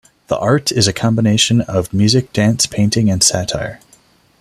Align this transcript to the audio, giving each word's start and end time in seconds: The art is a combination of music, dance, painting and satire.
The 0.29 0.37
art 0.39 0.71
is 0.71 0.87
a 0.87 0.93
combination 0.93 1.61
of 1.61 1.93
music, 1.93 2.33
dance, 2.33 2.65
painting 2.65 3.11
and 3.11 3.21
satire. 3.21 3.79